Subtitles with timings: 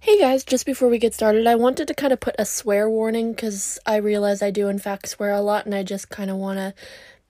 [0.00, 2.90] Hey guys, just before we get started, I wanted to kind of put a swear
[2.90, 6.30] warning because I realize I do, in fact, swear a lot, and I just kind
[6.30, 6.74] of want to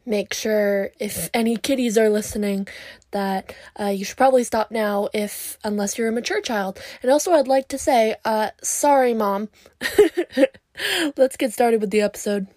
[0.05, 2.67] make sure if any kiddies are listening
[3.13, 6.79] that uh, you should probably stop now if unless you're a mature child.
[7.03, 9.49] And also i'd like to say uh, sorry mom.
[11.17, 12.49] Let's get started with the episode.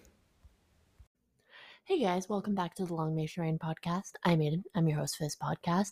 [1.86, 4.12] Hey guys welcome back to the long nation rain podcast.
[4.26, 4.64] I'm aiden.
[4.76, 5.92] I'm your host for this podcast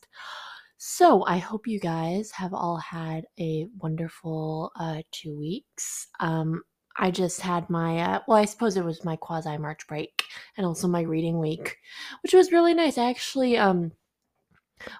[0.78, 6.61] so i hope you guys have all had a wonderful uh, two weeks um,
[6.97, 10.24] I just had my, uh, well, I suppose it was my quasi March break
[10.56, 11.78] and also my reading week,
[12.24, 12.97] which was really nice.
[12.97, 13.92] I actually, um,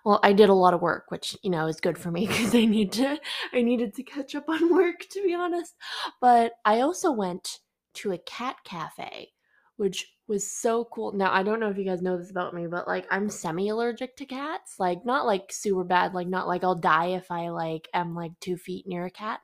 [0.04, 2.54] well, I did a lot of work, which you know is good for me because
[2.54, 3.18] I need to,
[3.54, 5.74] I needed to catch up on work to be honest.
[6.20, 7.60] But I also went
[7.96, 9.32] to a cat cafe,
[9.78, 11.12] which was so cool.
[11.12, 13.70] Now, I don't know if you guys know this about me, but like I'm semi
[13.70, 14.76] allergic to cats.
[14.80, 18.32] Like not like super bad, like not like I'll die if I like am like
[18.42, 19.40] 2 feet near a cat,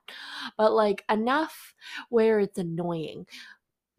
[0.57, 1.73] but like enough
[2.09, 3.25] where it's annoying.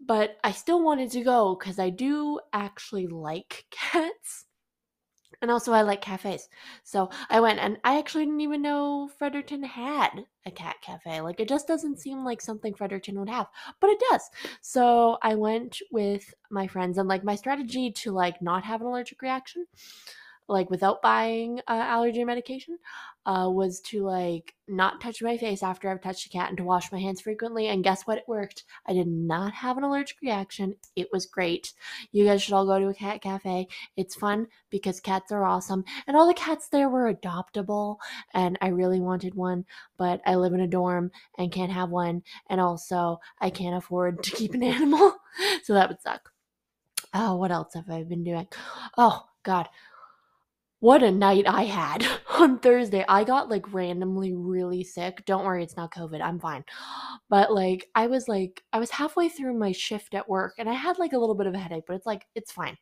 [0.00, 4.46] But I still wanted to go cuz I do actually like cats.
[5.42, 6.48] And also, I like cafes.
[6.84, 11.20] So I went, and I actually didn't even know Fredericton had a cat cafe.
[11.20, 13.48] Like, it just doesn't seem like something Fredericton would have,
[13.80, 14.22] but it does.
[14.60, 18.86] So I went with my friends, and like, my strategy to like not have an
[18.86, 19.66] allergic reaction
[20.48, 22.78] like without buying uh, allergy medication
[23.24, 26.64] uh, was to like not touch my face after I've touched a cat and to
[26.64, 27.68] wash my hands frequently.
[27.68, 28.18] And guess what?
[28.18, 28.64] It worked.
[28.86, 30.76] I did not have an allergic reaction.
[30.96, 31.72] It was great.
[32.10, 33.68] You guys should all go to a cat cafe.
[33.96, 35.84] It's fun because cats are awesome.
[36.06, 37.98] And all the cats there were adoptable.
[38.34, 39.64] And I really wanted one,
[39.96, 42.22] but I live in a dorm and can't have one.
[42.50, 45.16] And also, I can't afford to keep an animal.
[45.62, 46.30] so that would suck.
[47.14, 48.48] Oh, what else have I been doing?
[48.96, 49.68] Oh, God
[50.82, 52.04] what a night I had
[52.40, 53.04] on Thursday.
[53.08, 55.22] I got like randomly really sick.
[55.26, 56.20] Don't worry, it's not COVID.
[56.20, 56.64] I'm fine.
[57.30, 60.74] But like, I was like, I was halfway through my shift at work and I
[60.74, 62.76] had like a little bit of a headache, but it's like, it's fine.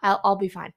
[0.00, 0.72] I'll, I'll be fine.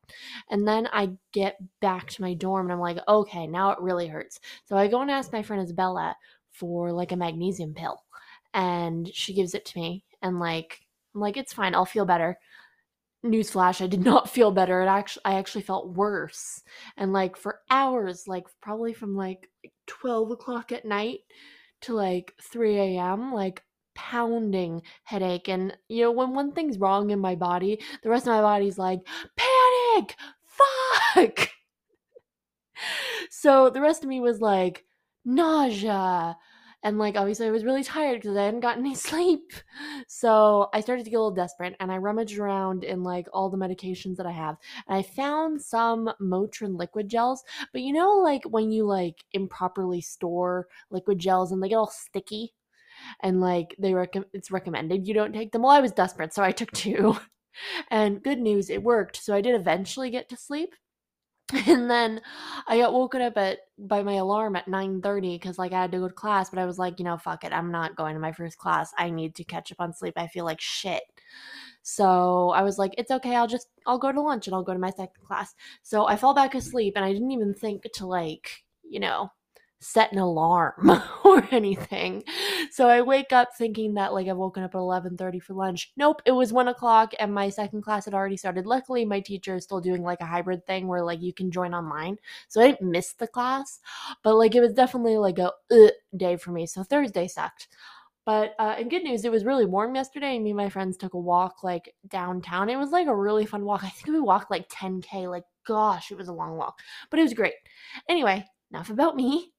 [0.50, 4.08] And then I get back to my dorm and I'm like, okay, now it really
[4.08, 4.40] hurts.
[4.66, 6.16] So I go and ask my friend Isabella
[6.50, 8.02] for like a magnesium pill.
[8.54, 10.06] And she gives it to me.
[10.22, 10.80] And like,
[11.14, 11.76] I'm like, it's fine.
[11.76, 12.40] I'll feel better
[13.26, 14.82] newsflash i did not feel better.
[14.82, 16.64] It actually i actually felt worse.
[16.98, 19.50] And like for hours like probably from like
[19.88, 21.20] 12 o'clock at night
[21.82, 23.64] to like 3 a.m like
[23.96, 25.50] pounding headache.
[25.50, 28.78] And you know when one thing's wrong in my body the rest of my body's
[28.78, 29.00] like
[29.36, 30.16] panic!
[31.16, 31.50] Fuck!
[33.30, 34.86] So the rest of me was like
[35.26, 36.38] nausea
[36.84, 39.52] and like obviously I was really tired because I hadn't gotten any sleep.
[40.08, 43.50] So I started to get a little desperate and I rummaged around in like all
[43.50, 44.58] the medications that I have.
[44.88, 47.44] And I found some Motrin liquid gels.
[47.74, 51.92] But you know, like when you like improperly store liquid gels and they get all
[51.92, 52.54] sticky
[53.22, 55.64] and like they rec- it's recommended you don't take them.
[55.64, 57.18] Well, I was desperate, so I took two.
[57.92, 59.18] and good news, it worked.
[59.18, 60.76] So I did eventually get to sleep.
[61.68, 62.22] and then
[62.68, 66.00] I got woken up at by my alarm at 9:30 because like I had to
[66.00, 68.20] go to class, but I was like, you know, fuck it, I'm not going to
[68.20, 68.94] my first class.
[68.98, 70.14] I need to catch up on sleep.
[70.18, 71.02] I feel like shit.
[71.82, 74.74] So I was like, it's okay, I'll just I'll go to lunch and I'll go
[74.74, 75.56] to my second class.
[75.82, 79.32] So I fall back asleep and I didn't even think to like, you know,
[79.82, 80.92] set an alarm
[81.24, 82.24] or anything.
[82.72, 85.92] So I wake up thinking that like I've woken up at 11:30 for lunch.
[85.98, 88.66] Nope, it was one o'clock and my second class had already started.
[88.66, 91.74] Luckily, my teacher is still doing like a hybrid thing where like you can join
[91.74, 93.80] online, so I didn't miss the class.
[94.24, 96.66] But like it was definitely like a uh, day for me.
[96.66, 97.68] So Thursday sucked.
[98.26, 100.36] But uh, in good news, it was really warm yesterday.
[100.36, 102.70] And me and my friends took a walk like downtown.
[102.70, 103.84] It was like a really fun walk.
[103.84, 105.30] I think we walked like 10k.
[105.30, 106.80] Like gosh, it was a long walk,
[107.10, 107.54] but it was great.
[108.08, 109.54] Anyway, enough about me.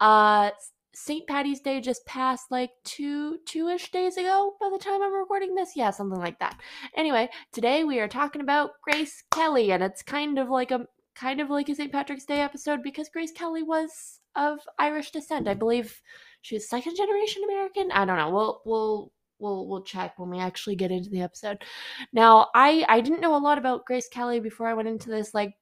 [0.00, 0.50] Uh,
[0.94, 1.26] St.
[1.26, 5.76] Patty's Day just passed like two two-ish days ago by the time I'm recording this.
[5.76, 6.58] Yeah, something like that.
[6.96, 11.40] Anyway, today we are talking about Grace Kelly, and it's kind of like a kind
[11.40, 11.92] of like a St.
[11.92, 15.48] Patrick's Day episode because Grace Kelly was of Irish descent.
[15.48, 16.00] I believe
[16.40, 17.92] she was second generation American.
[17.92, 18.30] I don't know.
[18.30, 21.62] We'll we'll we'll we'll check when we actually get into the episode.
[22.12, 25.34] Now, I I didn't know a lot about Grace Kelly before I went into this
[25.34, 25.54] like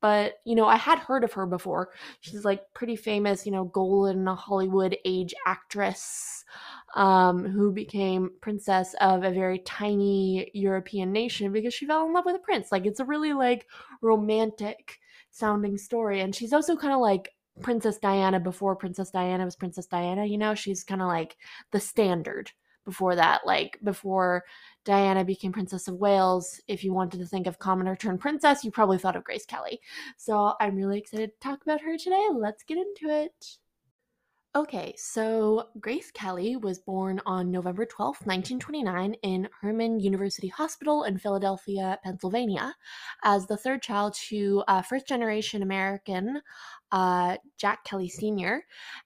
[0.00, 1.90] but you know i had heard of her before.
[2.20, 6.44] She's like pretty famous you know golden hollywood age actress
[6.94, 12.24] um, who became princess of a very tiny european nation because she fell in love
[12.24, 12.72] with a prince.
[12.72, 13.66] Like it's a really like
[14.02, 14.98] romantic
[15.30, 17.30] sounding story and she's also kind of like
[17.60, 20.54] princess diana before princess diana was princess diana you know?
[20.54, 21.36] She's kind of like
[21.72, 22.50] the standard
[22.84, 24.44] before that like before
[24.88, 28.70] Diana became Princess of Wales, if you wanted to think of commoner turned princess, you
[28.70, 29.82] probably thought of Grace Kelly.
[30.16, 32.26] So I'm really excited to talk about her today.
[32.32, 33.58] Let's get into it.
[34.58, 41.16] Okay, so Grace Kelly was born on November 12, 1929, in Hahnemann University Hospital in
[41.16, 42.74] Philadelphia, Pennsylvania,
[43.22, 46.40] as the third child to uh, first generation American
[46.90, 48.64] uh, Jack Kelly Sr.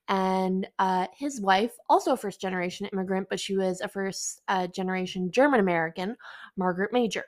[0.08, 4.66] and uh, his wife, also a first generation immigrant, but she was a first uh,
[4.68, 6.16] generation German American,
[6.56, 7.24] Margaret Majer.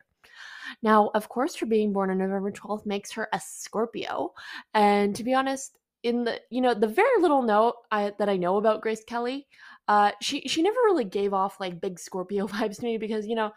[0.82, 4.32] Now, of course, her being born on November 12th makes her a Scorpio.
[4.72, 8.36] And to be honest, in the you know the very little note I, that I
[8.36, 9.46] know about Grace Kelly,
[9.88, 13.34] uh, she she never really gave off like big Scorpio vibes to me because you
[13.34, 13.50] know,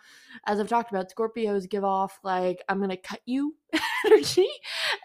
[0.47, 3.55] as I've talked about, Scorpios give off like I'm gonna cut you
[4.05, 4.47] energy,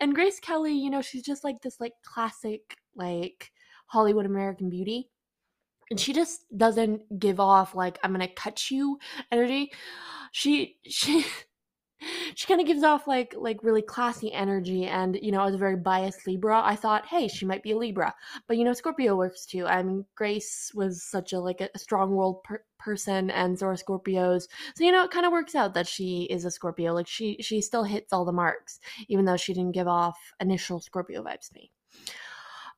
[0.00, 3.50] and Grace Kelly, you know, she's just like this like classic like
[3.86, 5.10] Hollywood American beauty.
[5.90, 8.98] And she just doesn't give off like I'm gonna cut you
[9.30, 9.72] energy.
[10.30, 11.26] She she
[12.34, 15.58] she kind of gives off like like really classy energy and you know as a
[15.58, 16.60] very biased libra.
[16.64, 18.14] I thought hey she might be a libra.
[18.46, 19.66] But you know scorpio works too.
[19.66, 23.74] I mean grace was such a like a, strong world per- person and so are
[23.74, 24.48] scorpios.
[24.74, 26.94] So you know it kind of works out that she is a scorpio.
[26.94, 30.80] Like she she still hits all the marks even though she didn't give off initial
[30.80, 31.70] scorpio vibes to me.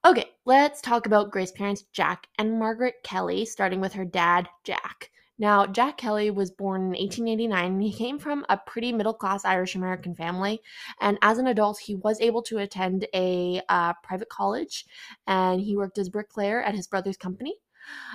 [0.04, 5.10] Okay let's talk about grace's parents jack and margaret kelly starting with her dad jack
[5.38, 9.74] now, Jack Kelly was born in 1889 he came from a pretty middle class Irish
[9.74, 10.60] American family.
[11.00, 14.86] And as an adult, he was able to attend a uh, private college
[15.26, 17.54] and he worked as bricklayer at his brother's company.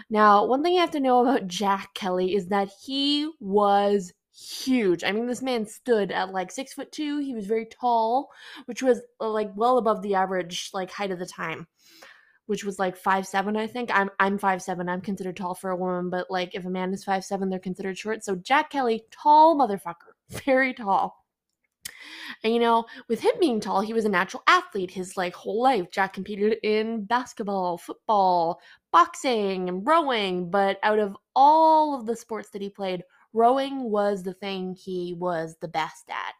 [0.09, 5.03] Now, one thing you have to know about Jack Kelly is that he was huge.
[5.03, 7.19] I mean, this man stood at like six foot two.
[7.19, 8.29] He was very tall,
[8.65, 11.67] which was like well above the average like height of the time
[12.49, 13.91] which was like five seven, I think.
[13.93, 14.89] I'm I'm five seven.
[14.89, 17.59] I'm considered tall for a woman, but like if a man is five seven, they're
[17.59, 18.23] considered short.
[18.23, 20.15] So Jack Kelly, tall motherfucker,
[20.45, 21.23] very tall.
[22.43, 25.61] And you know, with him being tall, he was a natural athlete his like whole
[25.61, 25.91] life.
[25.91, 28.59] Jack competed in basketball, football,
[28.91, 34.23] boxing, and rowing, but out of all of the sports that he played, rowing was
[34.23, 36.33] the thing he was the best at.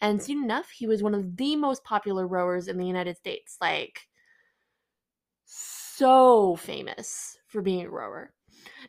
[0.00, 3.58] And soon enough, he was one of the most popular rowers in the United States.
[3.60, 4.08] Like
[6.02, 8.32] so famous for being a rower.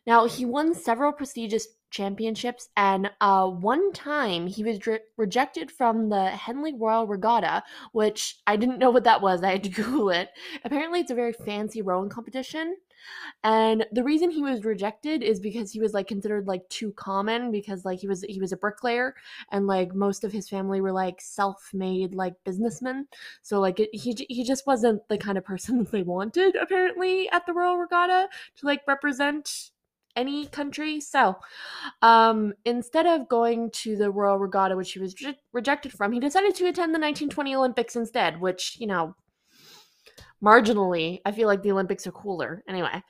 [0.08, 6.10] Now, he won several prestigious championships, and uh, one time he was re- rejected from
[6.10, 7.62] the Henley Royal Regatta,
[7.92, 9.44] which I didn't know what that was.
[9.44, 10.30] I had to Google it.
[10.66, 12.78] Apparently, it's a very fancy rowing competition.
[13.44, 17.52] And the reason he was rejected is because he was like considered like too common
[17.52, 19.16] because like he was he was a bricklayer
[19.52, 23.08] and like most of his family were like self-made like businessmen.
[23.42, 27.46] So like it, he he just wasn't the kind of person they wanted apparently at
[27.46, 29.72] the Royal Regatta to like represent
[30.16, 31.00] any country.
[31.00, 31.38] So,
[32.02, 36.20] um, instead of going to the Royal Regatta, which he was re- rejected from, he
[36.20, 39.16] decided to attend the 1920 Olympics instead, which, you know,
[40.44, 42.64] marginally, I feel like the Olympics are cooler.
[42.68, 43.02] Anyway,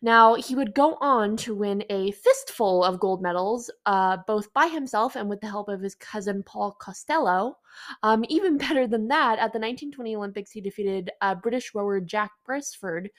[0.00, 4.66] now he would go on to win a fistful of gold medals, uh, both by
[4.68, 7.58] himself and with the help of his cousin Paul Costello.
[8.02, 12.30] Um, even better than that, at the 1920 Olympics, he defeated uh, British rower Jack
[12.46, 13.10] Brailsford,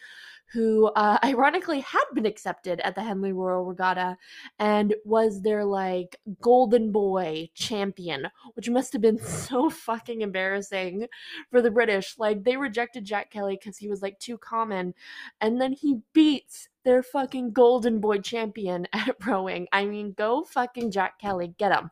[0.52, 4.18] who uh, ironically had been accepted at the Henley Royal Regatta
[4.58, 11.08] and was their like golden boy champion, which must have been so fucking embarrassing
[11.52, 12.16] for the British.
[12.18, 14.94] Like they rejected Jack Kelly because he was like too common,
[15.42, 19.68] and then he beats their fucking golden boy champion at rowing.
[19.72, 21.92] I mean, go fucking Jack Kelly, get him.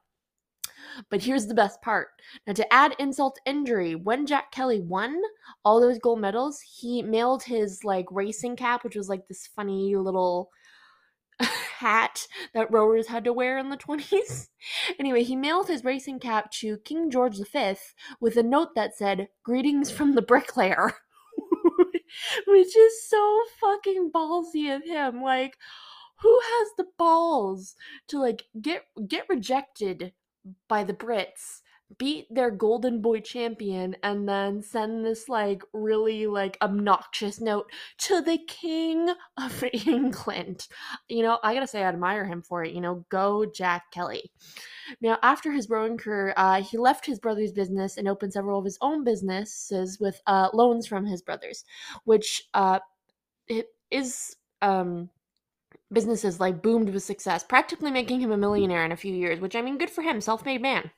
[1.10, 2.10] But here's the best part.
[2.46, 5.22] Now, to add insult to injury, when Jack Kelly won
[5.63, 9.96] all those gold medals, he mailed his like racing cap, which was like this funny
[9.96, 10.51] little
[11.39, 14.48] hat that rowers had to wear in the 20s.
[15.00, 17.75] Anyway, he mailed his racing cap to King George V
[18.20, 20.91] with a note that said, Greetings from the bricklayer.
[22.48, 25.22] Which is so fucking ballsy of him.
[25.22, 25.58] Like,
[26.22, 27.75] who has the balls
[28.08, 30.13] to like get get rejected
[30.68, 31.62] by the Brits,
[31.98, 38.22] beat their golden boy champion, and then send this like really like obnoxious note to
[38.22, 40.68] the king of England.
[41.08, 42.74] You know, I gotta say, I admire him for it.
[42.74, 44.32] You know, go Jack Kelly.
[45.01, 48.66] Now, after his rowing career, uh, he left his brother's business and opened several of
[48.66, 51.63] his own businesses with uh, loans from his brothers,
[52.06, 52.80] which uh,
[53.48, 55.10] it is um
[55.91, 59.56] businesses like boomed with success, practically making him a millionaire in a few years, which
[59.56, 60.91] I mean, good for him, self made man.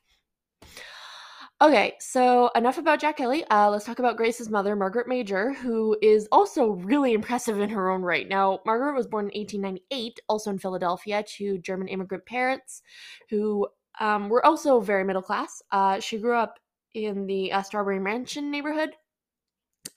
[1.62, 3.43] Okay, so enough about Jack Kelly.
[3.51, 7.89] Uh, let's talk about Grace's mother, Margaret Majer, who is also really impressive in her
[7.89, 8.29] own right.
[8.29, 12.81] Now, Margaret was born in 1898, also in Philadelphia, to German immigrant parents
[13.29, 13.67] who
[14.00, 15.62] um, were also very middle class.
[15.69, 16.60] Uh, she grew up
[16.93, 18.91] in the uh, Strawberry Mansion neighborhood,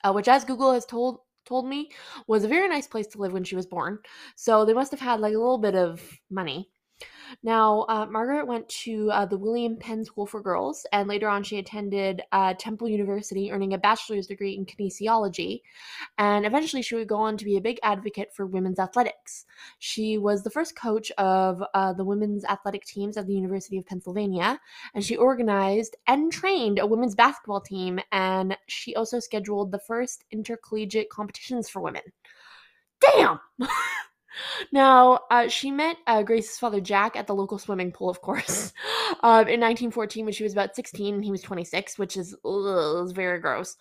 [0.02, 1.90] uh, which, as Google has told told me
[2.26, 3.98] was a very nice place to live when she was born.
[4.36, 6.71] So they must have had like a little bit of money.
[7.42, 11.42] Now, uh, Margaret went to uh, the William Penn School for Girls, and later on,
[11.42, 15.62] she attended uh, Temple University, earning a bachelor's degree in kinesiology.
[16.18, 19.46] And eventually, she would go on to be a big advocate for women's athletics.
[19.78, 23.86] She was the first coach of uh, the women's athletic teams at the University of
[23.86, 24.60] Pennsylvania,
[24.94, 30.24] and she organized and trained a women's basketball team, and she also scheduled the first
[30.30, 32.02] intercollegiate competitions for women.
[33.00, 33.40] Damn!
[34.70, 38.72] Now, uh, she met uh, Grace's father, Jack, at the local swimming pool, of course,
[39.22, 43.06] um, in 1914 when she was about 16 and he was 26, which is, ugh,
[43.06, 43.76] is very gross.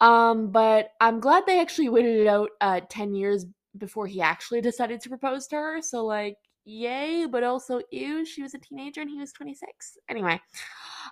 [0.00, 3.46] Um, but I'm glad they actually waited it out uh, 10 years
[3.76, 5.82] before he actually decided to propose to her.
[5.82, 9.98] So, like, yay, but also, ew, she was a teenager and he was 26.
[10.08, 10.40] Anyway,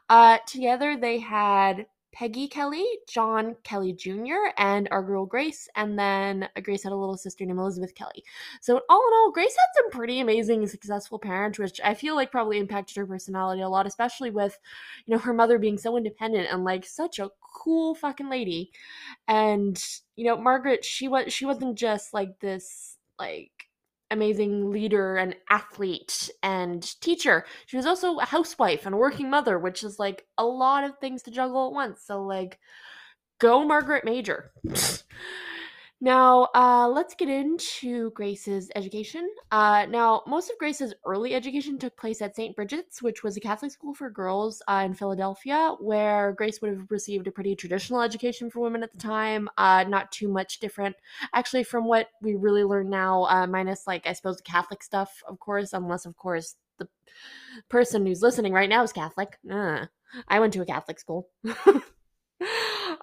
[0.09, 5.69] uh, together they had Peggy Kelly, John Kelly Jr., and our girl Grace.
[5.77, 8.25] And then uh, Grace had a little sister named Elizabeth Kelly.
[8.61, 12.31] So, all in all, Grace had some pretty amazing, successful parents, which I feel like
[12.31, 14.59] probably impacted her personality a lot, especially with,
[15.07, 18.73] you know, her mother being so independent and like such a cool fucking lady.
[19.29, 19.83] And,
[20.17, 23.70] you know, Margaret, she was she wasn't just like this like
[24.11, 27.45] amazing leader and athlete and teacher.
[27.67, 30.99] She was also a housewife and a working mother, which is like a lot of
[30.99, 32.03] things to juggle at once.
[32.05, 32.59] So, like,
[33.39, 34.51] go Margaret Majer.
[36.03, 39.29] Now, uh, let's get into Grace's education.
[39.51, 42.57] Uh, now, most of Grace's early education took place at St.
[42.57, 46.91] Bridget's, which was a Catholic school for girls uh, in Philadelphia, where Grace would have
[46.91, 49.51] received a pretty traditional education for women at the time.
[49.59, 50.97] Uh, not too much different,
[51.35, 55.39] actually, from what we really learn now, uh, minus, like, I suppose, Catholic stuff, of
[55.39, 56.89] course, unless, of course, the
[57.69, 59.39] person who's listening right now is Catholic.
[59.51, 61.29] I went to a Catholic school.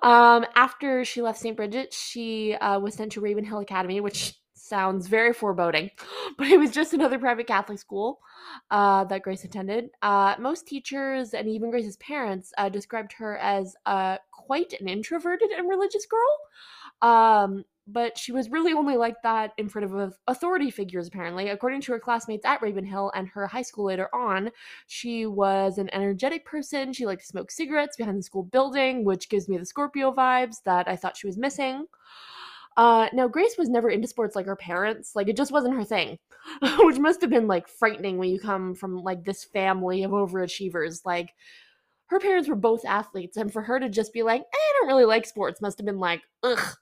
[0.01, 1.56] Um, after she left St.
[1.56, 5.89] Bridget, she uh, was sent to Ravenhill Academy, which sounds very foreboding,
[6.38, 8.20] but it was just another private Catholic school
[8.70, 9.89] uh, that Grace attended.
[10.01, 15.50] Uh, most teachers and even Grace's parents uh, described her as uh, quite an introverted
[15.51, 17.10] and religious girl.
[17.10, 21.50] Um, but she was really only like that in front of authority figures, apparently.
[21.50, 24.51] According to her classmates at Ravenhill and her high school later on,
[24.88, 26.91] she was an energetic person.
[26.91, 30.58] She liked to smoke cigarettes behind the school building, which gives me the Scorpio vibes
[30.65, 31.86] that I thought she was missing.
[32.75, 35.15] Uh, now, Grace was never into sports like her parents.
[35.15, 36.20] Like, it just wasn't her thing,
[36.79, 41.01] which must have been, like, frightening when you come from, like, this family of overachievers.
[41.03, 41.34] Like,
[42.08, 44.88] her parents were both athletes, and for her to just be like, eh, I don't
[44.88, 46.75] really like sports must have been like, ugh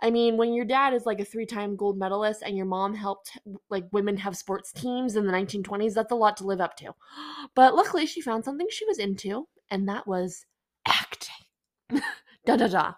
[0.00, 2.94] I mean, when your dad is like a three time gold medalist and your mom
[2.94, 6.76] helped like women have sports teams in the 1920s, that's a lot to live up
[6.76, 6.94] to.
[7.54, 10.44] But luckily, she found something she was into, and that was
[10.86, 11.46] acting.
[12.46, 12.92] da da da.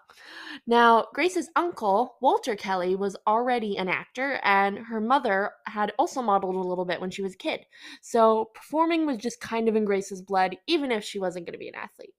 [0.65, 6.55] Now, Grace's uncle, Walter Kelly, was already an actor, and her mother had also modeled
[6.55, 7.61] a little bit when she was a kid.
[8.01, 11.59] So, performing was just kind of in Grace's blood, even if she wasn't going to
[11.59, 12.13] be an athlete.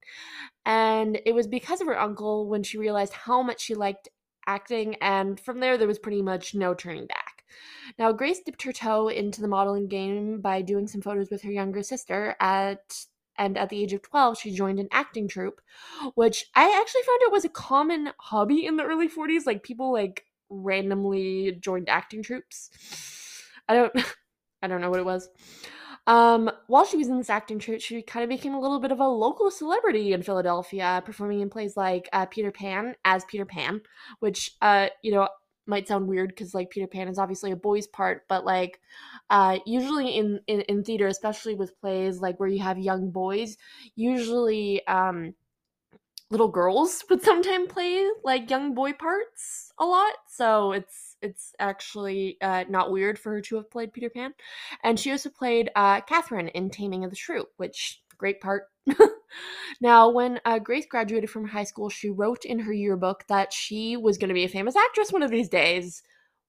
[0.66, 4.08] And it was because of her uncle when she realized how much she liked
[4.46, 7.44] acting, and from there, there was pretty much no turning back.
[7.98, 11.50] Now, Grace dipped her toe into the modeling game by doing some photos with her
[11.50, 12.36] younger sister.
[12.40, 15.60] At and at the age of 12 she joined an acting troupe
[16.14, 19.92] which i actually found it was a common hobby in the early 40s like people
[19.92, 22.70] like randomly joined acting troupes
[23.68, 23.92] i don't
[24.62, 25.28] i don't know what it was
[26.06, 28.92] um, while she was in this acting troupe, she kind of became a little bit
[28.92, 33.46] of a local celebrity in Philadelphia, performing in plays like uh, Peter Pan as Peter
[33.46, 33.80] Pan,
[34.20, 35.28] which, uh, you know,
[35.66, 38.80] might sound weird because like Peter Pan is obviously a boy's part, but like
[39.30, 43.56] uh, usually in, in in theater, especially with plays like where you have young boys,
[43.96, 45.34] usually um,
[46.30, 50.12] little girls would sometimes play like young boy parts a lot.
[50.28, 54.34] So it's it's actually uh, not weird for her to have played Peter Pan.
[54.84, 58.64] And she also played uh, Catherine in Taming of the Shrew, which great part.
[59.80, 63.96] now, when uh, Grace graduated from high school, she wrote in her yearbook that she
[63.96, 66.02] was going to be a famous actress one of these days.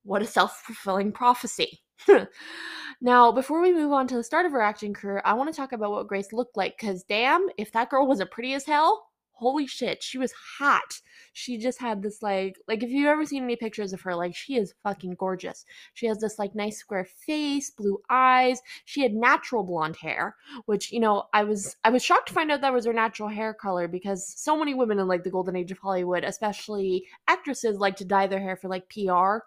[0.03, 1.82] What a self fulfilling prophecy.
[3.01, 5.55] now, before we move on to the start of her acting career, I want to
[5.55, 8.65] talk about what Grace looked like because, damn, if that girl was a pretty as
[8.65, 11.01] hell, holy shit, she was hot.
[11.34, 14.36] She just had this like like if you've ever seen any pictures of her, like
[14.36, 15.65] she is fucking gorgeous.
[15.94, 18.62] She has this like nice square face, blue eyes.
[18.86, 22.51] She had natural blonde hair, which, you know, I was I was shocked to find
[22.51, 25.56] out that was her natural hair color because so many women in like the golden
[25.56, 29.39] age of Hollywood, especially actresses like to dye their hair for like PR.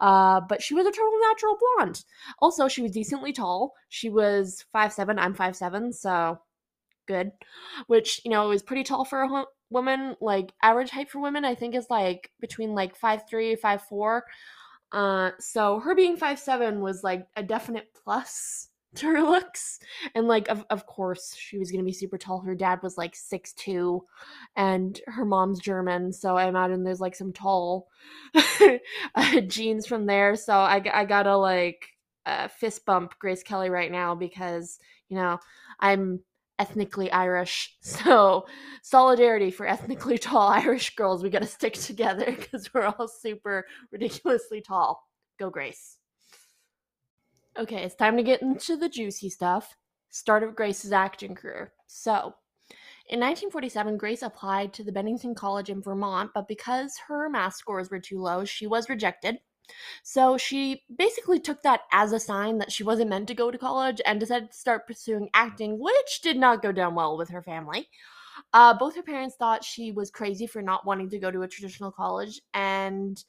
[0.00, 2.04] Uh, but she was a total natural blonde.
[2.40, 3.72] Also, she was decently tall.
[3.88, 5.18] She was five seven.
[5.18, 6.38] I'm five seven, so
[7.06, 7.32] good,
[7.86, 10.16] which you know is pretty tall for a woman.
[10.20, 14.24] like average height for women, I think is like between like five three, five four.
[14.92, 19.78] Uh, so her being five seven was like a definite plus to her looks.
[20.14, 22.40] And like of of course she was gonna be super tall.
[22.40, 24.04] Her dad was like six two
[24.56, 27.88] and her mom's German, so I imagine there's like some tall
[29.14, 30.36] uh, genes from there.
[30.36, 31.96] So I, I gotta like
[32.26, 35.38] uh, fist bump Grace Kelly right now because, you know,
[35.80, 36.20] I'm
[36.58, 37.76] ethnically Irish.
[37.82, 38.46] So,
[38.82, 41.22] solidarity for ethnically tall Irish girls.
[41.22, 45.02] We got to stick together because we're all super ridiculously tall.
[45.38, 45.96] Go, Grace.
[47.58, 49.76] Okay, it's time to get into the juicy stuff.
[50.10, 51.72] Start of Grace's acting career.
[51.86, 52.34] So,
[53.08, 57.90] in 1947, Grace applied to the Bennington College in Vermont, but because her math scores
[57.90, 59.38] were too low, she was rejected.
[60.02, 63.58] So she basically took that as a sign that she wasn't meant to go to
[63.58, 67.42] college and decided to start pursuing acting, which did not go down well with her
[67.42, 67.88] family.
[68.52, 71.48] Uh, both her parents thought she was crazy for not wanting to go to a
[71.48, 73.24] traditional college, and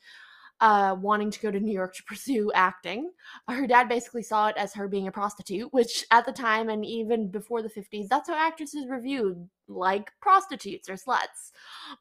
[0.60, 3.12] uh, wanting to go to New York to pursue acting.
[3.48, 6.86] Her dad basically saw it as her being a prostitute, which at the time and
[6.86, 11.52] even before the 50s, that's how actresses were viewed like prostitutes or sluts.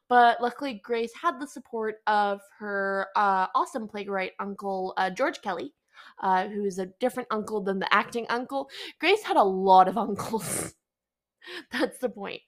[0.07, 5.73] But luckily, Grace had the support of her uh, awesome playwright uncle, uh, George Kelly.
[6.21, 8.69] Uh, who's a different uncle than the acting uncle.
[8.99, 10.75] Grace had a lot of uncles.
[11.71, 12.41] That's the point.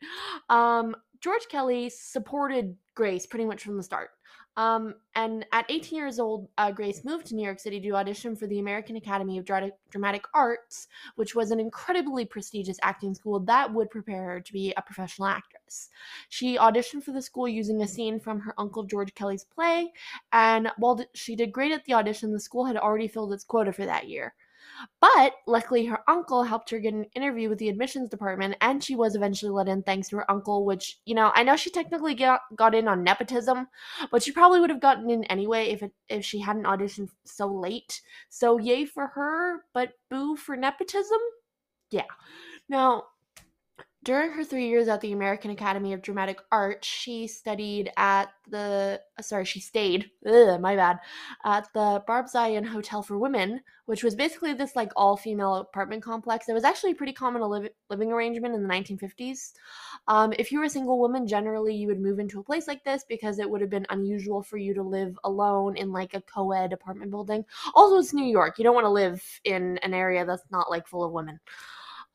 [0.50, 4.12] Um, George Kelly supported Grace pretty much from the start.
[4.60, 8.36] Um, and at 18 years old, uh, Grace moved to New York City to audition
[8.36, 13.39] for the American Academy of Dra- Dramatic Arts, which was an incredibly prestigious acting school
[13.39, 15.88] that would prepare her to be a professional actress.
[16.28, 19.94] She auditioned for the school using a scene from her uncle George Kelly's play,
[20.34, 23.72] and while she did great at the audition, the school had already filled its quota
[23.72, 24.34] for that year.
[25.01, 28.95] But luckily, her uncle helped her get an interview with the admissions department, and she
[28.95, 30.65] was eventually let in thanks to her uncle.
[30.65, 33.67] Which you know, I know she technically got got in on nepotism,
[34.12, 37.48] but she probably would have gotten in anyway if it if she hadn't auditioned so
[37.48, 38.01] late.
[38.29, 41.19] So yay for her, but boo for nepotism.
[41.91, 42.04] Yeah.
[42.67, 43.06] Now,
[44.03, 49.01] during her three years at the American Academy of Dramatic Art, she studied at the
[49.17, 50.09] uh, sorry, she stayed.
[50.25, 50.99] Ugh, my bad.
[51.43, 56.47] At the Barbizon Hotel for Women, which was basically this like all female apartment complex.
[56.47, 59.51] It was actually a pretty common live, living arrangement in the 1950s.
[60.07, 62.83] Um, if you were a single woman, generally you would move into a place like
[62.85, 66.21] this because it would have been unusual for you to live alone in like a
[66.21, 67.43] co-ed apartment building.
[67.75, 68.57] Also, it's New York.
[68.57, 71.39] You don't want to live in an area that's not like full of women.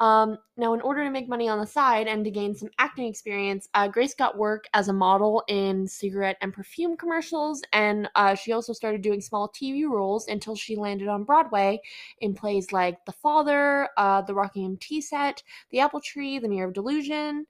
[0.04, 3.06] Um, now, in order to make money on the side and to gain some acting
[3.06, 8.34] experience, uh, Grace got work as a model in cigarette and perfume commercials, and uh,
[8.34, 11.80] she also started doing small TV roles until she landed on Broadway
[12.20, 16.68] in plays like The Father, uh, The Rockingham Tea Set, The Apple Tree, The Mirror
[16.68, 17.46] of Delusion.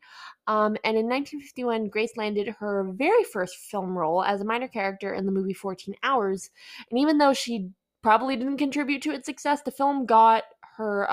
[0.47, 5.13] Um, and in 1951, Grace landed her very first film role as a minor character
[5.13, 6.51] in the movie 14 Hours.
[6.89, 10.45] And even though she probably didn't contribute to its success, the film got
[10.77, 11.11] her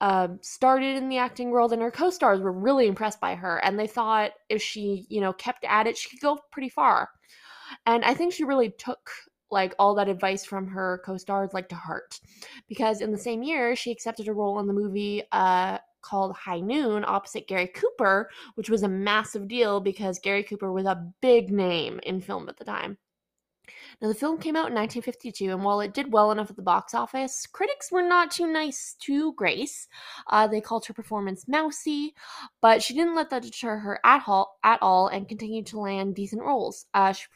[0.00, 3.78] uh, started in the acting world, and her co-stars were really impressed by her, and
[3.78, 7.10] they thought if she, you know, kept at it, she could go pretty far.
[7.86, 9.10] And I think she really took
[9.50, 12.20] like all that advice from her co-stars like to heart,
[12.68, 16.60] because in the same year she accepted a role in the movie uh, called High
[16.60, 21.50] Noon opposite Gary Cooper, which was a massive deal because Gary Cooper was a big
[21.50, 22.98] name in film at the time.
[24.00, 26.62] Now, the film came out in 1952, and while it did well enough at the
[26.62, 29.88] box office, critics were not too nice to Grace.
[30.28, 32.14] Uh, they called her performance mousy,
[32.60, 36.14] but she didn't let that deter her at all, at all and continued to land
[36.14, 36.86] decent roles.
[36.94, 37.26] Uh, she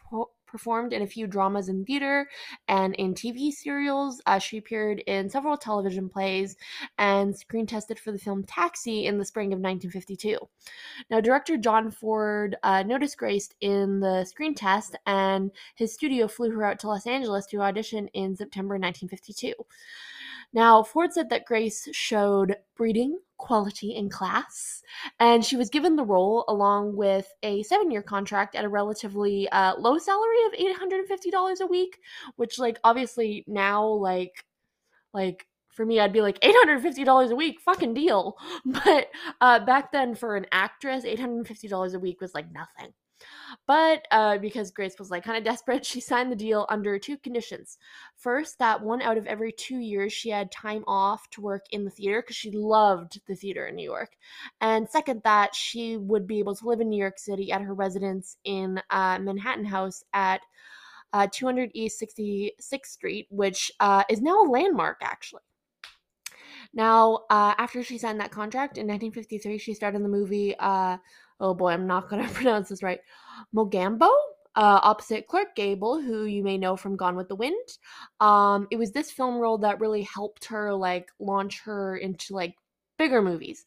[0.53, 2.29] performed in a few dramas in theater
[2.69, 4.21] and in TV serials.
[4.27, 6.55] Uh, she appeared in several television plays
[6.99, 10.39] and screen tested for the film Taxi in the spring of 1952.
[11.11, 16.51] Now, director John Ford uh, noticed Grace in the screen test, and his studio flew
[16.51, 19.55] her out to Los Angeles to audition in September 1952.
[20.53, 24.83] Now, Ford said that Grace showed breeding, quality, in class,
[25.19, 29.49] and she was given the role along with a seven year contract at a relatively
[29.51, 31.99] uh, low salary of $850 a week,
[32.37, 34.45] which, like, obviously now, like,
[35.13, 38.37] like, for me, I'd be like $850 a week, fucking deal.
[38.65, 39.09] But
[39.41, 42.93] uh, back then, for an actress, $850 a week was like nothing.
[43.67, 47.17] But uh, because Grace was like kind of desperate, she signed the deal under two
[47.19, 47.79] conditions.
[48.17, 51.85] First, that one out of every two years she had time off to work in
[51.85, 54.17] the theater because she loved the theater in New York.
[54.61, 57.75] And second, that she would be able to live in New York City at her
[57.75, 60.41] residence in uh, Manhattan House at
[61.13, 65.43] uh, 200 East 66th Street, which uh, is now a landmark actually.
[66.75, 70.97] Now, uh, after she signed that contract in 1953, she starred in the movie uh,
[71.43, 73.01] oh boy, I'm not going to pronounce this right,
[73.55, 74.09] Mogambo.
[74.55, 77.69] Uh, opposite Clark Gable, who you may know from Gone with the Wind.
[78.21, 82.55] Um, it was this film role that really helped her like launch her into like
[82.99, 83.65] bigger movies.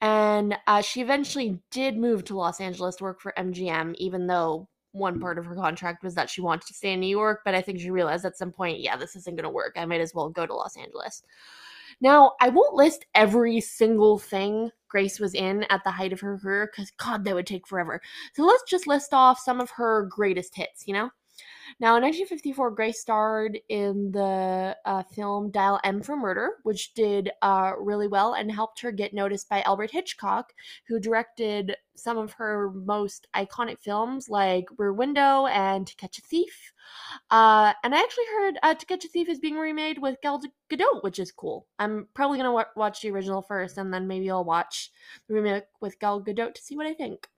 [0.00, 4.68] And uh, she eventually did move to Los Angeles to work for MGM, even though
[4.90, 7.42] one part of her contract was that she wanted to stay in New York.
[7.44, 9.74] But I think she realized at some point, yeah, this isn't going to work.
[9.76, 11.22] I might as well go to Los Angeles.
[12.00, 16.38] Now, I won't list every single thing Grace was in at the height of her
[16.38, 18.00] career because, God, that would take forever.
[18.34, 21.10] So let's just list off some of her greatest hits, you know?
[21.80, 27.30] Now, in 1954, Grace starred in the uh, film Dial M for Murder, which did
[27.42, 30.52] uh, really well and helped her get noticed by Albert Hitchcock,
[30.86, 36.22] who directed some of her most iconic films like Rear Window and To Catch a
[36.22, 36.72] Thief.
[37.30, 40.40] Uh, and I actually heard uh, To Catch a Thief is being remade with Gal
[40.70, 41.66] Gadot, which is cool.
[41.78, 44.90] I'm probably going to w- watch the original first, and then maybe I'll watch
[45.28, 47.28] the remake with Gal Gadot to see what I think.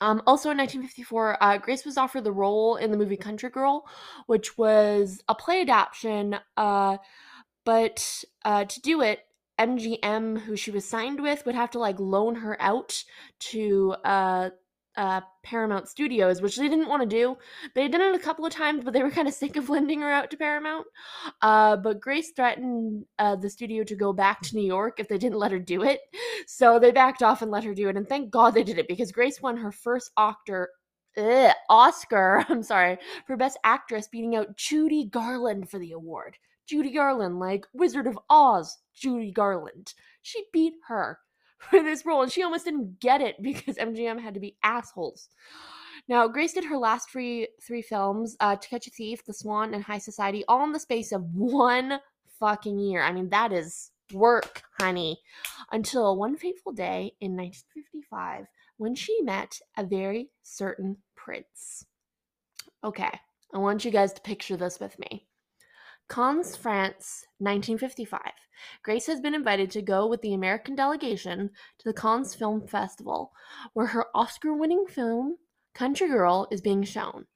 [0.00, 3.86] Um, also in 1954, uh, Grace was offered the role in the movie Country Girl,
[4.26, 6.36] which was a play adaptation.
[6.56, 6.98] Uh,
[7.64, 9.20] but uh, to do it,
[9.58, 13.02] MGM, who she was signed with, would have to like loan her out
[13.40, 13.96] to
[14.98, 17.38] uh, Paramount Studios, which they didn't want to do.
[17.74, 20.00] They did it a couple of times, but they were kind of sick of lending
[20.00, 20.86] her out to Paramount.
[21.40, 25.16] Uh, but Grace threatened uh, the studio to go back to New York if they
[25.16, 26.00] didn't let her do it.
[26.46, 27.96] So they backed off and let her do it.
[27.96, 30.70] And thank God they did it because Grace won her first Oscar.
[31.16, 36.36] Ugh, Oscar, I'm sorry, for Best Actress, beating out Judy Garland for the award.
[36.66, 39.94] Judy Garland, like Wizard of Oz, Judy Garland.
[40.22, 41.18] She beat her
[41.70, 45.28] for this role, and she almost didn't get it because MGM had to be assholes.
[46.08, 49.74] Now, Grace did her last three three films, uh, To Catch a Thief, The Swan,
[49.74, 52.00] and High Society, all in the space of one
[52.38, 53.02] fucking year.
[53.02, 55.20] I mean, that is work, honey.
[55.70, 58.46] Until one fateful day in 1955
[58.78, 61.84] when she met a very certain prince.
[62.82, 63.10] Okay,
[63.52, 65.27] I want you guys to picture this with me.
[66.08, 68.20] Cannes, France, 1955.
[68.82, 73.32] Grace has been invited to go with the American delegation to the Cannes Film Festival,
[73.74, 75.36] where her Oscar winning film,
[75.74, 77.26] Country Girl, is being shown.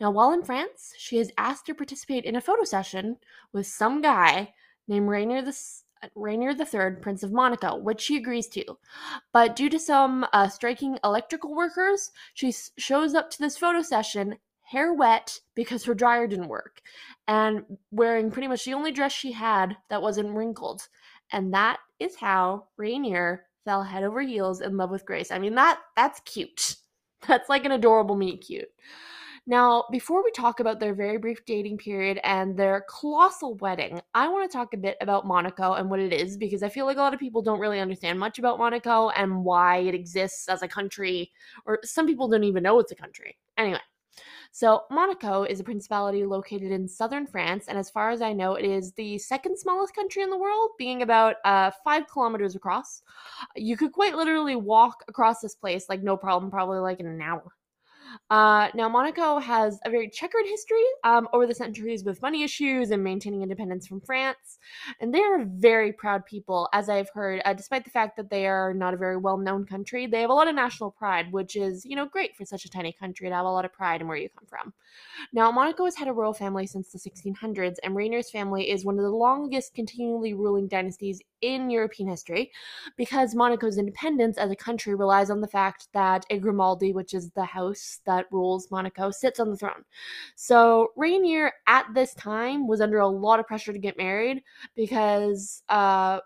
[0.00, 3.18] Now, while in France, she is asked to participate in a photo session
[3.52, 4.54] with some guy
[4.88, 5.56] named Rainier the
[6.14, 8.78] Rainier III, Prince of Monaco, which she agrees to.
[9.32, 14.36] But due to some uh, striking electrical workers, she shows up to this photo session
[14.64, 16.80] hair wet because her dryer didn't work,
[17.28, 20.88] and wearing pretty much the only dress she had that wasn't wrinkled.
[21.32, 25.30] And that is how Rainier fell head over heels in love with Grace.
[25.30, 26.76] I mean that that's cute.
[27.26, 28.68] That's like an adorable meet cute.
[29.46, 34.28] Now, before we talk about their very brief dating period and their colossal wedding, I
[34.28, 36.96] want to talk a bit about Monaco and what it is because I feel like
[36.96, 40.62] a lot of people don't really understand much about Monaco and why it exists as
[40.62, 41.30] a country,
[41.66, 43.36] or some people don't even know it's a country.
[43.58, 43.80] Anyway,
[44.56, 48.54] so, Monaco is a principality located in southern France, and as far as I know,
[48.54, 53.02] it is the second smallest country in the world, being about uh, five kilometers across.
[53.56, 57.20] You could quite literally walk across this place like no problem, probably like in an
[57.20, 57.42] hour.
[58.30, 62.90] Uh, now, Monaco has a very checkered history um, over the centuries with money issues
[62.90, 64.58] and maintaining independence from France.
[65.00, 68.46] And they are very proud people, as I've heard, uh, despite the fact that they
[68.46, 70.06] are not a very well known country.
[70.06, 72.70] They have a lot of national pride, which is, you know, great for such a
[72.70, 74.72] tiny country to have a lot of pride in where you come from.
[75.32, 78.98] Now, Monaco has had a royal family since the 1600s, and Rainier's family is one
[78.98, 82.50] of the longest continually ruling dynasties in European history
[82.96, 87.30] because Monaco's independence as a country relies on the fact that a Grimaldi, which is
[87.30, 89.84] the house that rules Monaco, sits on the throne.
[90.34, 94.42] So Rainier at this time was under a lot of pressure to get married
[94.74, 96.20] because uh,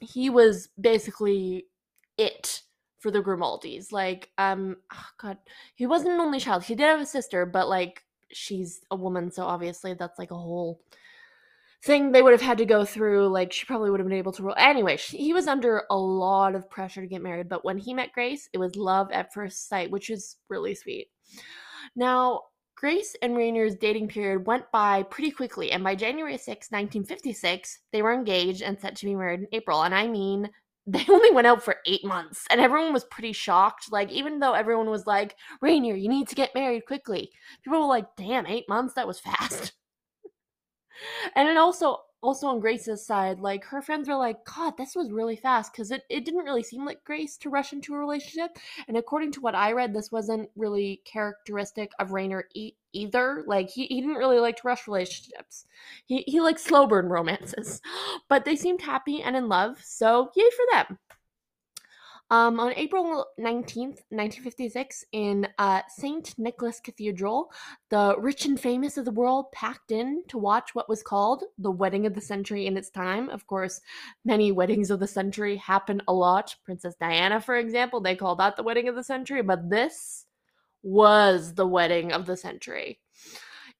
[0.00, 1.66] he was basically
[2.18, 2.62] it
[2.98, 3.92] for the Grimaldis.
[3.92, 5.38] Like, um, oh God,
[5.74, 6.64] he wasn't an only child.
[6.64, 10.36] He did have a sister, but like, she's a woman, so obviously that's like a
[10.36, 10.80] whole
[11.84, 13.28] thing they would have had to go through.
[13.28, 14.54] Like, she probably would have been able to rule.
[14.56, 17.94] Anyway, she, he was under a lot of pressure to get married, but when he
[17.94, 21.08] met Grace, it was love at first sight, which is really sweet.
[21.96, 22.42] Now,
[22.76, 28.02] Grace and Rainier's dating period went by pretty quickly, and by January 6, 1956, they
[28.02, 29.82] were engaged and set to be married in April.
[29.82, 30.50] And I mean,
[30.86, 33.92] they only went out for eight months, and everyone was pretty shocked.
[33.92, 37.30] Like, even though everyone was like, Rainier, you need to get married quickly,
[37.62, 38.94] people were like, damn, eight months?
[38.94, 39.72] That was fast.
[41.34, 45.10] And then also also on Grace's side, like her friends were like, God, this was
[45.10, 48.56] really fast because it, it didn't really seem like Grace to rush into a relationship.
[48.86, 53.42] And according to what I read, this wasn't really characteristic of Rainier e- either.
[53.46, 55.66] Like he, he didn't really like to rush relationships.
[56.06, 57.80] He he liked slow burn romances.
[58.28, 60.98] But they seemed happy and in love, so yay for them.
[62.32, 66.32] Um, on April 19th, 1956, in uh, St.
[66.38, 67.52] Nicholas Cathedral,
[67.90, 71.70] the rich and famous of the world packed in to watch what was called the
[71.70, 73.28] wedding of the century in its time.
[73.28, 73.82] Of course,
[74.24, 76.56] many weddings of the century happen a lot.
[76.64, 80.24] Princess Diana, for example, they call that the wedding of the century, but this
[80.82, 82.98] was the wedding of the century.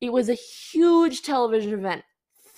[0.02, 2.04] It was a huge television event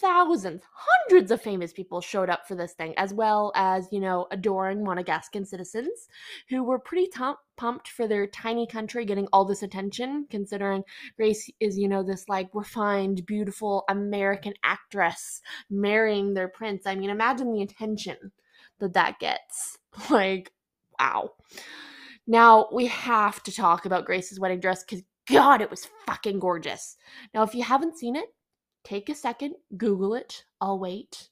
[0.05, 4.27] thousands, hundreds of famous people showed up for this thing, as well as, you know,
[4.31, 6.09] adoring Monegascan citizens
[6.51, 10.85] who were pretty t- pumped for their tiny country getting all this attention, considering
[11.17, 15.41] Grace is, you know, this like refined, beautiful American actress
[15.71, 16.87] marrying their prince.
[16.87, 18.33] I mean, imagine the attention
[18.81, 19.79] that that gets.
[20.11, 20.51] Like,
[20.99, 21.31] wow.
[22.27, 26.97] Now, we have to talk about Grace's wedding dress because God, it was fucking gorgeous.
[27.33, 28.34] Now, if you haven't seen it,
[28.85, 30.45] Take a second, Google it.
[30.61, 31.29] I'll wait.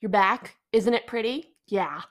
[0.00, 0.56] You're back.
[0.72, 1.56] Isn't it pretty?
[1.66, 2.02] Yeah.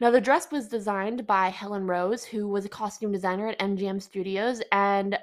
[0.00, 4.02] Now, the dress was designed by Helen Rose, who was a costume designer at MGM
[4.02, 5.18] Studios, and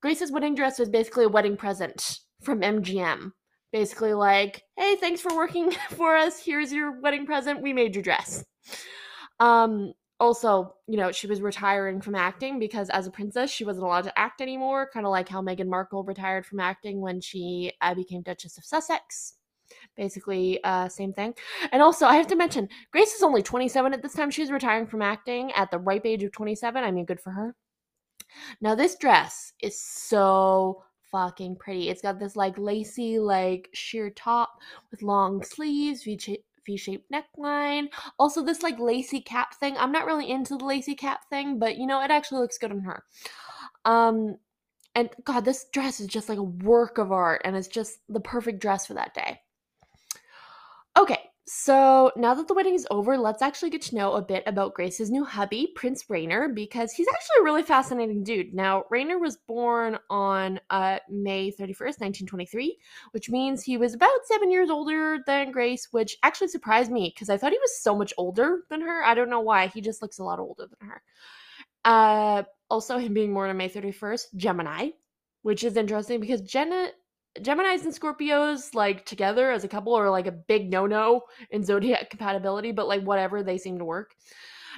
[0.00, 3.32] Grace's wedding dress was basically a wedding present from MGM.
[3.72, 6.42] Basically, like, hey, thanks for working for us.
[6.42, 7.62] Here's your wedding present.
[7.62, 8.44] We made your dress.
[9.40, 13.84] Um, also, you know, she was retiring from acting because as a princess, she wasn't
[13.84, 17.72] allowed to act anymore, kind of like how Meghan Markle retired from acting when she
[17.80, 19.34] uh, became Duchess of Sussex.
[19.96, 21.34] Basically, uh, same thing.
[21.72, 24.30] And also, I have to mention, Grace is only 27 at this time.
[24.30, 26.82] She's retiring from acting at the ripe age of 27.
[26.82, 27.54] I mean, good for her.
[28.60, 31.88] Now, this dress is so fucking pretty.
[31.88, 34.50] It's got this like lacy, like sheer top
[34.90, 36.06] with long sleeves,
[36.68, 37.88] V-shaped neckline.
[38.18, 39.74] Also, this like lacy cap thing.
[39.78, 42.70] I'm not really into the lacy cap thing, but you know, it actually looks good
[42.70, 43.04] on her.
[43.86, 44.36] Um,
[44.94, 48.20] and God, this dress is just like a work of art, and it's just the
[48.20, 49.40] perfect dress for that day.
[50.98, 51.18] Okay,
[51.50, 54.74] so now that the wedding is over, let's actually get to know a bit about
[54.74, 58.52] Grace's new hubby, Prince Rainier, because he's actually a really fascinating dude.
[58.52, 62.78] Now, Rainier was born on uh, May 31st, 1923,
[63.12, 67.30] which means he was about seven years older than Grace, which actually surprised me because
[67.30, 69.02] I thought he was so much older than her.
[69.02, 69.68] I don't know why.
[69.68, 71.02] He just looks a lot older than her.
[71.82, 74.90] Uh, also, him being born on May 31st, Gemini,
[75.40, 76.90] which is interesting because Jenna
[77.38, 81.64] Geminis and Scorpios, like together as a couple, are like a big no no in
[81.64, 84.12] zodiac compatibility, but like whatever, they seem to work.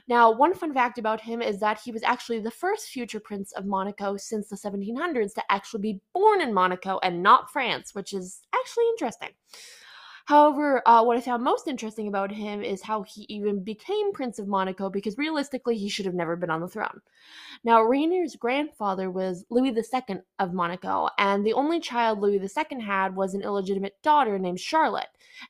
[0.08, 3.52] Now, one fun fact about him is that he was actually the first future prince
[3.52, 8.12] of Monaco since the 1700s to actually be born in Monaco and not France, which
[8.12, 9.30] is actually interesting.
[10.30, 14.38] However, uh, what I found most interesting about him is how he even became Prince
[14.38, 17.00] of Monaco because realistically, he should have never been on the throne.
[17.64, 23.16] Now, Rainier's grandfather was Louis II of Monaco, and the only child Louis II had
[23.16, 25.08] was an illegitimate daughter named Charlotte.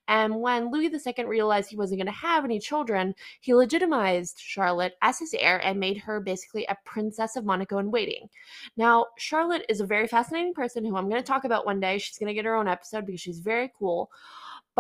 [0.09, 4.95] And when Louis II realized he wasn't going to have any children, he legitimized Charlotte
[5.03, 8.31] as his heir and made her basically a princess of Monaco in waiting.
[8.79, 11.99] Now, Charlotte is a very fascinating person who I'm going to talk about one day.
[11.99, 14.11] She's going to get her own episode because she's very cool.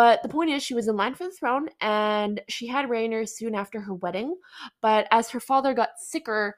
[0.00, 3.26] But the point is, she was in line for the throne and she had Rainier
[3.26, 4.34] soon after her wedding.
[4.80, 6.56] But as her father got sicker,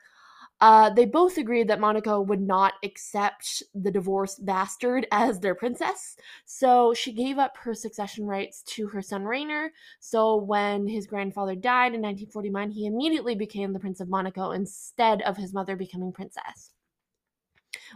[0.61, 6.14] uh, they both agreed that Monaco would not accept the divorced bastard as their princess.
[6.44, 9.72] So she gave up her succession rights to her son Rainier.
[9.98, 15.20] So when his grandfather died in 1949, he immediately became the Prince of Monaco instead
[15.22, 16.71] of his mother becoming princess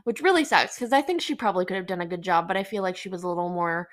[0.04, 2.56] which really sucks because I think she probably could have done a good job, but
[2.56, 3.88] I feel like she was a little more,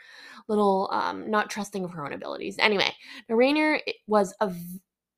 [0.47, 2.55] little um, not trusting of her own abilities.
[2.59, 2.93] Anyway,
[3.29, 4.53] Rainier was a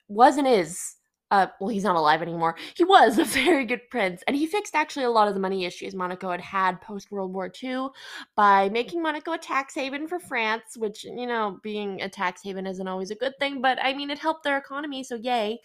[0.08, 0.96] was and is
[1.32, 2.56] uh, well, he's not alive anymore.
[2.76, 5.66] He was a very good prince, and he fixed actually a lot of the money
[5.66, 7.88] issues Monaco had had post World War II
[8.36, 12.68] by making Monaco a tax haven for France, which, you know, being a tax haven
[12.68, 15.60] isn't always a good thing, but I mean, it helped their economy, so yay.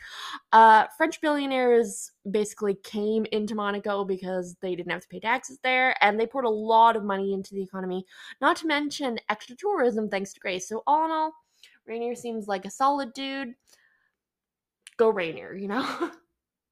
[0.53, 5.95] Uh, French billionaires basically came into Monaco because they didn't have to pay taxes there,
[6.03, 8.05] and they poured a lot of money into the economy,
[8.41, 10.69] not to mention extra tourism thanks to Grace.
[10.69, 11.33] So, all in all,
[11.87, 13.55] Rainier seems like a solid dude
[15.01, 16.11] go Rainier, you know?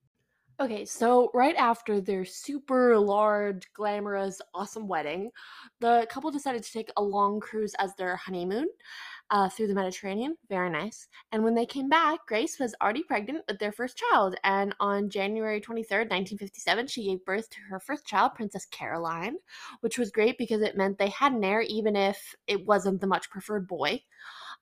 [0.60, 5.30] okay, so right after their super large, glamorous, awesome wedding,
[5.80, 8.68] the couple decided to take a long cruise as their honeymoon.
[9.30, 10.34] Uh, through the Mediterranean.
[10.48, 11.06] Very nice.
[11.32, 14.36] And when they came back, Grace was already pregnant with their first child.
[14.42, 19.36] And on January 23rd, 1957, she gave birth to her first child, Princess Caroline,
[19.82, 23.06] which was great because it meant they had an heir even if it wasn't the
[23.06, 24.00] much preferred boy.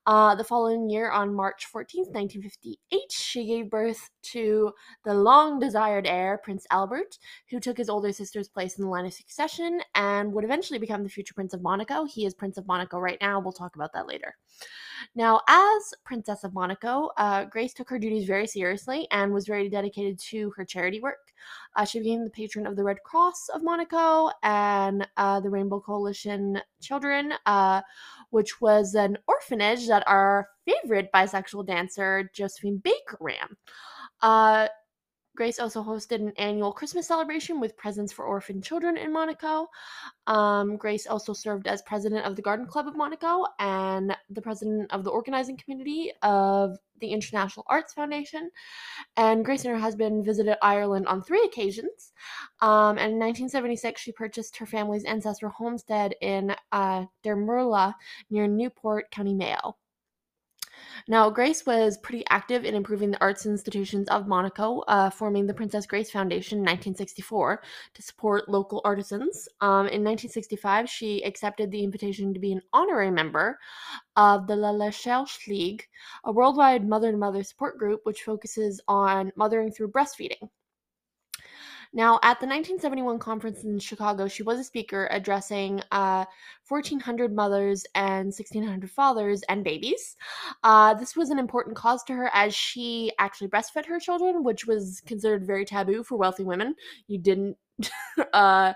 [0.06, 4.72] Uh, the following year, on March 14th, 1958, she gave birth to
[5.04, 7.18] the long desired heir, Prince Albert,
[7.50, 11.02] who took his older sister's place in the line of succession and would eventually become
[11.02, 12.04] the future Prince of Monaco.
[12.04, 13.40] He is Prince of Monaco right now.
[13.40, 14.36] We'll talk about that later.
[15.16, 19.68] Now, as Princess of Monaco, uh, Grace took her duties very seriously and was very
[19.68, 21.32] dedicated to her charity work.
[21.76, 25.78] Uh, she became the patron of the Red Cross of Monaco and uh, the Rainbow
[25.78, 27.82] Coalition Children, uh,
[28.30, 33.56] which was an orphanage that our favorite bisexual dancer, Josephine Baker, ran.
[35.36, 39.68] Grace also hosted an annual Christmas celebration with presents for orphan children in Monaco.
[40.26, 44.90] Um, Grace also served as president of the Garden Club of Monaco and the president
[44.92, 48.50] of the organizing committee of the International Arts Foundation.
[49.18, 52.12] And Grace and her husband visited Ireland on three occasions.
[52.62, 57.94] Um, and in 1976, she purchased her family's ancestral homestead in uh, Drimurla
[58.30, 59.76] near Newport, County Mayo.
[61.08, 65.54] Now, Grace was pretty active in improving the arts institutions of Monaco, uh, forming the
[65.54, 67.62] Princess Grace Foundation in 1964
[67.94, 69.48] to support local artisans.
[69.60, 73.60] Um, in 1965, she accepted the invitation to be an honorary member
[74.16, 75.86] of the La Leche League,
[76.24, 80.48] a worldwide mother to mother support group which focuses on mothering through breastfeeding.
[81.96, 86.26] Now, at the 1971 conference in Chicago, she was a speaker addressing uh,
[86.68, 90.14] 1,400 mothers and 1,600 fathers and babies.
[90.62, 94.66] Uh, this was an important cause to her as she actually breastfed her children, which
[94.66, 96.74] was considered very taboo for wealthy women.
[97.06, 97.56] You didn't
[98.34, 98.74] uh,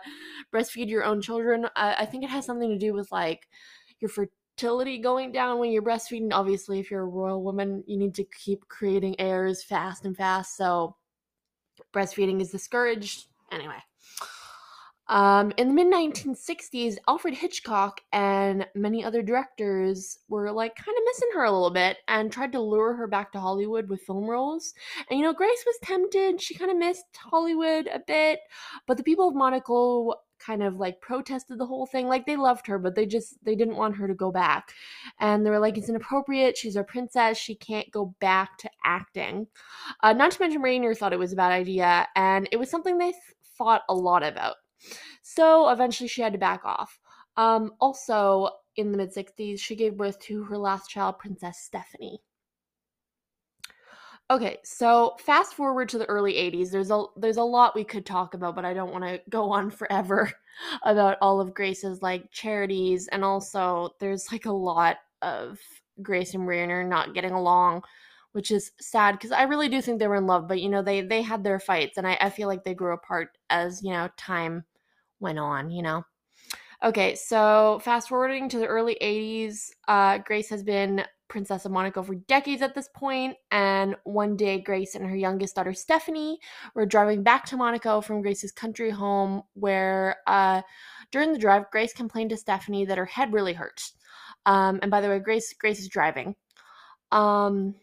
[0.50, 1.66] breastfeed your own children.
[1.76, 3.46] I think it has something to do with like
[4.00, 6.32] your fertility going down when you're breastfeeding.
[6.32, 10.56] Obviously, if you're a royal woman, you need to keep creating heirs fast and fast.
[10.56, 10.96] So
[11.92, 13.26] breastfeeding is discouraged.
[13.52, 13.78] Anyway.
[15.10, 21.02] Um, in the mid 1960s, Alfred Hitchcock and many other directors were like kind of
[21.04, 24.30] missing her a little bit and tried to lure her back to Hollywood with film
[24.30, 24.72] roles.
[25.10, 26.40] And you know, Grace was tempted.
[26.40, 28.38] She kind of missed Hollywood a bit,
[28.86, 32.08] but the people of Monaco kind of like protested the whole thing.
[32.08, 34.72] Like they loved her, but they just they didn't want her to go back.
[35.18, 36.56] And they were like, it's inappropriate.
[36.56, 37.38] She's our princess.
[37.38, 39.46] She can't go back to acting.
[40.02, 42.98] Uh, not to mention Rainier thought it was a bad idea, and it was something
[42.98, 43.22] they th-
[43.56, 44.56] thought a lot about.
[45.22, 46.98] So eventually she had to back off.
[47.36, 52.20] Um, also, in the mid 60s, she gave birth to her last child, Princess Stephanie.
[54.30, 56.70] Okay, so fast forward to the early 80s.
[56.70, 59.50] There's a there's a lot we could talk about, but I don't want to go
[59.50, 60.32] on forever
[60.84, 65.58] about all of Grace's like charities and also there's like a lot of
[66.00, 67.82] Grace and Rainier not getting along,
[68.32, 70.82] which is sad because I really do think they were in love, but you know,
[70.82, 73.90] they they had their fights and I, I feel like they grew apart as, you
[73.90, 74.64] know, time
[75.18, 76.04] went on, you know.
[76.82, 82.02] Okay, so fast forwarding to the early 80s, uh, Grace has been Princess of Monaco
[82.02, 86.38] for decades at this point, and one day Grace and her youngest daughter Stephanie
[86.74, 90.60] were driving back to Monaco from Grace's country home, where uh,
[91.10, 93.92] during the drive, Grace complained to Stephanie that her head really hurt.
[94.44, 96.34] Um, and by the way, Grace Grace is driving.
[97.10, 97.76] Um,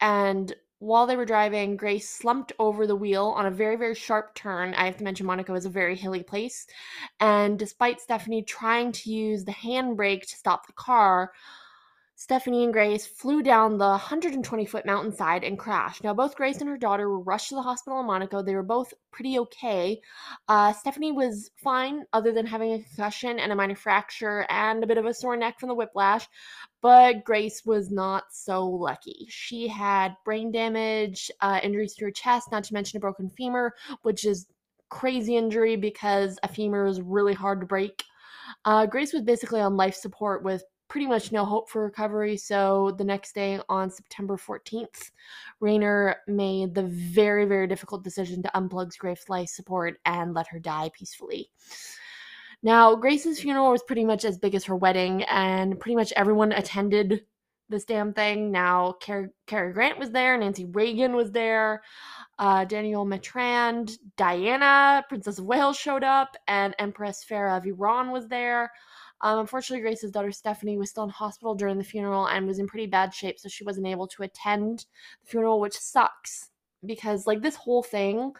[0.00, 4.34] and while they were driving, Grace slumped over the wheel on a very, very sharp
[4.34, 4.74] turn.
[4.74, 6.66] I have to mention Monaco is a very hilly place.
[7.20, 11.30] And despite Stephanie trying to use the handbrake to stop the car,
[12.22, 16.04] Stephanie and Grace flew down the 120 foot mountainside and crashed.
[16.04, 18.44] Now, both Grace and her daughter were rushed to the hospital in Monaco.
[18.44, 20.00] They were both pretty okay.
[20.46, 24.86] Uh, Stephanie was fine, other than having a concussion and a minor fracture and a
[24.86, 26.28] bit of a sore neck from the whiplash.
[26.80, 29.26] But Grace was not so lucky.
[29.28, 33.74] She had brain damage, uh, injuries to her chest, not to mention a broken femur,
[34.02, 34.46] which is
[34.90, 38.04] crazy injury because a femur is really hard to break.
[38.64, 42.36] Uh, Grace was basically on life support with pretty much no hope for recovery.
[42.36, 45.10] So the next day, on September 14th,
[45.58, 50.58] Rainier made the very, very difficult decision to unplug Grace's life support and let her
[50.58, 51.48] die peacefully.
[52.62, 56.52] Now, Grace's funeral was pretty much as big as her wedding, and pretty much everyone
[56.52, 57.24] attended
[57.70, 58.52] this damn thing.
[58.52, 61.80] Now, Cary, Grant was there, Nancy Reagan was there,
[62.38, 68.28] uh, Danielle Mitterrand, Diana, Princess of Wales showed up, and Empress Farah of Iran was
[68.28, 68.70] there.
[69.22, 72.66] Um, unfortunately, Grace's daughter Stephanie was still in hospital during the funeral and was in
[72.66, 74.86] pretty bad shape, so she wasn't able to attend
[75.20, 76.50] the funeral, which sucks
[76.84, 78.32] because like this whole thing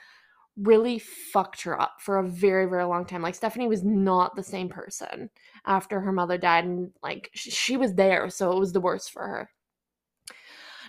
[0.57, 3.23] really fucked her up for a very very long time.
[3.23, 5.31] Like stephanie was not the same person
[5.65, 9.27] after her mother died and like she was there so it was the worst for
[9.27, 9.51] her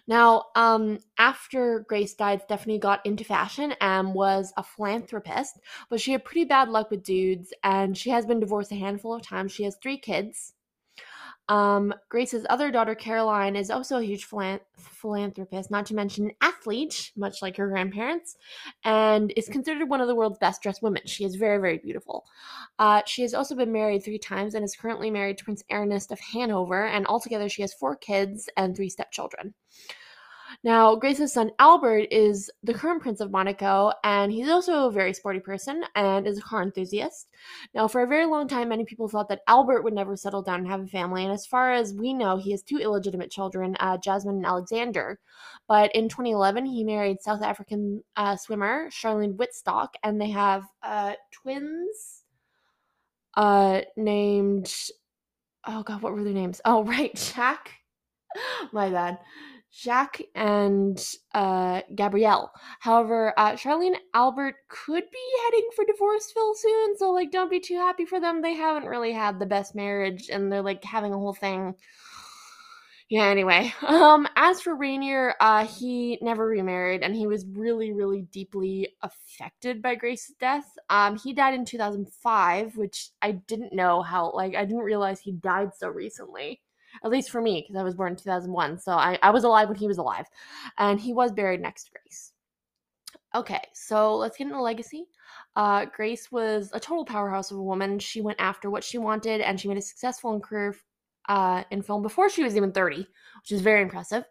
[0.07, 6.11] now, um, after Grace died, Stephanie got into fashion and was a philanthropist, but she
[6.11, 9.51] had pretty bad luck with dudes, and she has been divorced a handful of times.
[9.51, 10.53] She has three kids.
[11.49, 17.11] Um, Grace's other daughter, Caroline, is also a huge philanthropist, not to mention an athlete,
[17.15, 18.37] much like her grandparents,
[18.85, 21.01] and is considered one of the world's best dressed women.
[21.05, 22.25] She is very, very beautiful.
[22.79, 26.11] Uh, she has also been married three times and is currently married to Prince Ernest
[26.11, 29.53] of Hanover, and altogether she has four kids and three stepchildren.
[30.63, 35.13] Now, Grace's son Albert is the current Prince of Monaco, and he's also a very
[35.13, 37.27] sporty person and is a car enthusiast.
[37.73, 40.59] Now, for a very long time, many people thought that Albert would never settle down
[40.59, 43.75] and have a family, and as far as we know, he has two illegitimate children,
[43.81, 45.19] uh, Jasmine and Alexander.
[45.67, 51.13] But in 2011, he married South African uh, swimmer Charlene Wittstock, and they have uh,
[51.31, 52.23] twins
[53.35, 54.73] uh, named.
[55.65, 56.61] Oh God, what were their names?
[56.63, 57.71] Oh, right, Jack.
[58.71, 59.19] My bad.
[59.75, 61.03] Jacques and
[61.33, 62.51] uh, Gabrielle.
[62.79, 67.77] However, uh, Charlene Albert could be heading for Divorceville soon, so like, don't be too
[67.77, 68.41] happy for them.
[68.41, 71.75] They haven't really had the best marriage, and they're like having a whole thing.
[73.09, 73.25] Yeah.
[73.25, 78.95] Anyway, um, as for Rainier, uh, he never remarried, and he was really, really deeply
[79.03, 80.65] affected by Grace's death.
[80.89, 84.31] Um, he died in 2005, which I didn't know how.
[84.31, 86.61] Like, I didn't realize he died so recently
[87.03, 88.79] at least for me, because I was born in 2001.
[88.79, 90.25] So I, I was alive when he was alive.
[90.77, 92.33] And he was buried next to Grace.
[93.35, 95.05] Okay, so let's get into legacy.
[95.55, 97.97] Uh, Grace was a total powerhouse of a woman.
[97.97, 100.75] She went after what she wanted and she made a successful career
[101.29, 104.23] uh, in film before she was even 30, which is very impressive.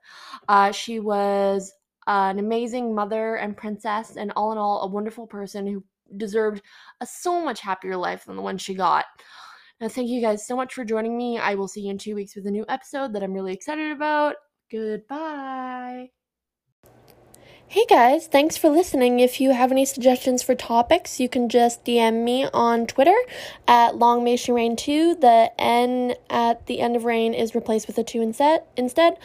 [0.48, 1.72] Uh, she was
[2.06, 5.82] an amazing mother and princess, and all in all, a wonderful person who
[6.16, 6.62] deserved
[7.00, 9.04] a so much happier life than the one she got.
[9.82, 11.38] Now, thank you guys so much for joining me.
[11.38, 13.90] I will see you in two weeks with a new episode that I'm really excited
[13.90, 14.36] about.
[14.70, 16.10] Goodbye.
[17.72, 19.18] Hey guys, thanks for listening.
[19.18, 23.16] If you have any suggestions for topics, you can just DM me on Twitter
[23.66, 25.14] at Long May She Rain 2.
[25.14, 28.64] The N at the end of rain is replaced with a 2 instead.
[28.76, 29.16] Instead,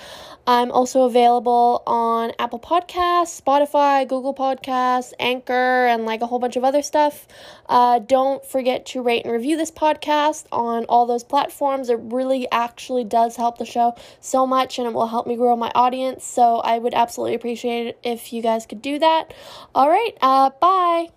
[0.47, 6.55] I'm also available on Apple Podcasts, Spotify, Google Podcasts, Anchor, and like a whole bunch
[6.55, 7.27] of other stuff.
[7.67, 11.89] Uh, don't forget to rate and review this podcast on all those platforms.
[11.89, 15.57] It really actually does help the show so much and it will help me grow
[15.57, 16.23] my audience.
[16.23, 19.33] So I would absolutely appreciate it if you you guys could do that.
[19.75, 21.09] All right, uh, bye.